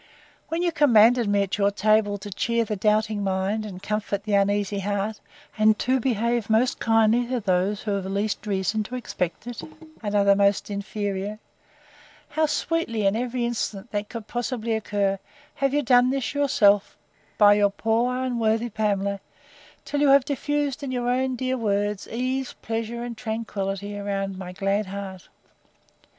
When 0.47 0.63
you 0.63 0.71
commanded 0.71 1.29
me, 1.29 1.43
at 1.43 1.59
your 1.59 1.69
table 1.69 2.17
to 2.17 2.31
cheer 2.31 2.65
the 2.65 2.75
doubting 2.75 3.23
mind 3.23 3.67
and 3.67 3.83
comfort 3.83 4.23
the 4.23 4.33
uneasy 4.33 4.79
heart, 4.79 5.19
and 5.59 5.77
to 5.77 5.99
behave 5.99 6.49
most 6.49 6.79
kindly 6.79 7.27
to 7.27 7.39
those 7.39 7.83
who 7.83 7.91
have 7.91 8.07
least 8.07 8.47
reason 8.47 8.81
to 8.85 8.95
expect 8.95 9.45
it, 9.45 9.61
and 10.01 10.15
are 10.15 10.35
most 10.35 10.71
inferior; 10.71 11.37
how 12.29 12.47
sweetly, 12.47 13.05
in 13.05 13.15
every 13.15 13.45
instance 13.45 13.89
that 13.91 14.09
could 14.09 14.25
possibly 14.25 14.73
occur, 14.73 15.19
have 15.53 15.71
you 15.71 15.83
done 15.83 16.09
this 16.09 16.33
yourself 16.33 16.97
by 17.37 17.53
your 17.53 17.69
poor, 17.69 18.23
unworthy 18.23 18.71
Pamela, 18.71 19.19
till 19.85 20.01
you 20.01 20.07
have 20.09 20.25
diffused, 20.25 20.81
in 20.81 20.91
your 20.91 21.11
own 21.11 21.35
dear 21.35 21.57
words, 21.59 22.07
ease, 22.07 22.53
pleasure, 22.63 23.03
and 23.03 23.15
tranquillity, 23.19 23.95
around 23.95 24.35
my 24.35 24.51
glad 24.51 24.87
heart! 24.87 25.29